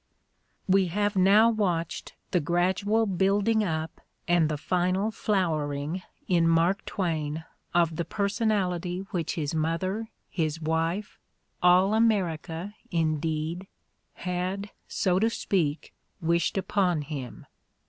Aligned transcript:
WE 0.67 0.87
have 0.87 1.15
now 1.15 1.47
watched 1.51 2.15
the 2.31 2.39
gradual 2.39 3.05
building 3.05 3.63
up 3.63 4.01
and 4.27 4.49
the 4.49 4.57
final 4.57 5.11
flowering 5.11 6.01
in 6.27 6.47
Mark 6.47 6.83
Twain 6.85 7.45
of 7.75 7.97
the 7.97 8.03
person 8.03 8.49
ality 8.49 9.05
which 9.11 9.35
his 9.35 9.53
mother, 9.53 10.07
his 10.27 10.59
wife, 10.59 11.19
all 11.61 11.93
America 11.93 12.73
indeed, 12.89 13.67
had, 14.15 14.71
so 14.87 15.19
to 15.19 15.29
speak, 15.29 15.93
wished 16.19 16.57
upon 16.57 17.03
him. 17.03 17.45